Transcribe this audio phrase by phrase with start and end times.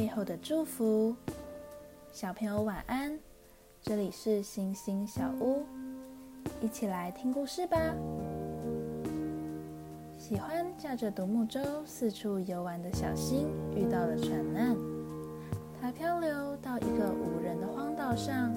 [0.00, 1.14] 背后的祝福。
[2.10, 3.18] 小朋友晚安，
[3.82, 5.62] 这里是星星小屋，
[6.58, 7.76] 一起来听故事吧。
[10.16, 14.74] 喜欢驾着独木舟四处游玩的小新遇到了船难，
[15.78, 18.54] 他漂流到一个无人的荒岛上，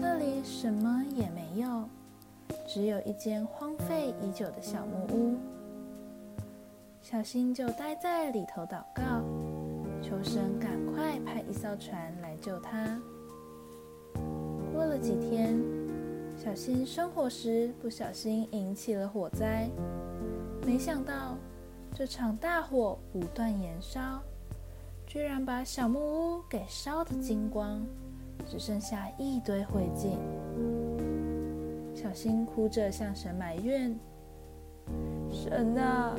[0.00, 1.84] 那里什么也没有，
[2.66, 5.38] 只有一间荒废已久的小木屋。
[7.00, 9.19] 小新就待在里头祷告，
[10.10, 13.00] 求神赶快派一艘船来救他。
[14.74, 15.56] 过了几天，
[16.36, 19.70] 小新生火时不小心引起了火灾，
[20.66, 21.38] 没想到
[21.94, 24.20] 这场大火不断延烧，
[25.06, 27.80] 居然把小木屋给烧得精光，
[28.48, 30.16] 只剩下一堆灰烬。
[31.94, 33.96] 小新哭着向神埋怨
[35.30, 36.16] ：“神啊！”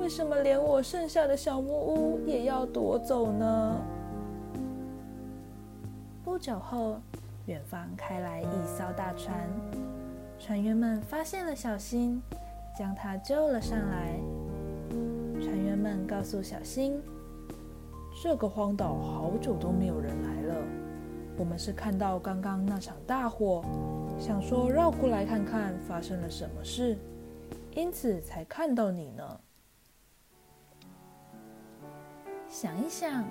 [0.00, 3.76] 为什么连我剩下的小木屋也要夺走呢？
[6.24, 6.98] 不久后，
[7.44, 9.46] 远方开来一艘大船，
[10.38, 12.20] 船员们发现了小新，
[12.78, 14.18] 将他救了上来。
[15.38, 16.98] 船员们告诉小新
[18.22, 20.54] ：“这个荒岛好久都没有人来了，
[21.36, 23.62] 我们是看到刚刚那场大火，
[24.18, 26.96] 想说绕过来看看发生了什么事，
[27.74, 29.40] 因此才看到你呢。”
[32.60, 33.24] 想一想，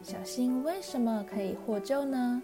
[0.00, 2.40] 小新为什么可以获救呢？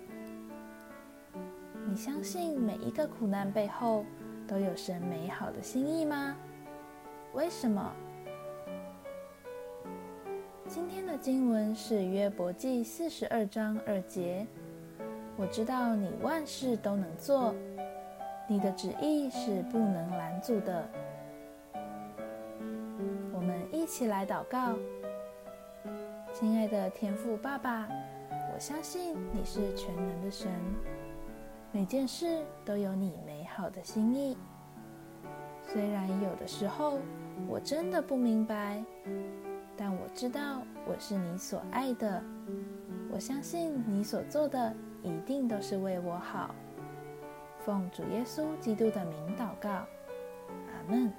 [1.86, 4.04] 你相信每一个苦难背后
[4.48, 6.34] 都有神美好的心意吗？
[7.32, 7.92] 为什么？
[10.66, 14.44] 今天的经文是约伯记四十二章二节。
[15.36, 17.54] 我知道你万事都能做，
[18.48, 20.88] 你的旨意是不能拦阻的。
[23.32, 24.74] 我们一起来祷告。
[26.40, 27.88] 亲爱的天父爸爸，
[28.54, 30.48] 我相信你是全能的神，
[31.72, 34.38] 每件事都有你美好的心意。
[35.64, 37.00] 虽然有的时候
[37.48, 38.80] 我真的不明白，
[39.76, 42.22] 但我知道我是你所爱的。
[43.10, 44.72] 我相信你所做的
[45.02, 46.54] 一定都是为我好。
[47.64, 49.88] 奉主耶稣基督的名祷告，阿
[50.88, 51.12] 门。